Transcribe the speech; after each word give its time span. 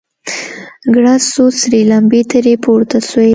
ګړز 0.93 1.23
سو 1.33 1.43
سرې 1.59 1.81
لمبې 1.91 2.21
ترې 2.31 2.53
پورته 2.63 2.99
سوې. 3.09 3.29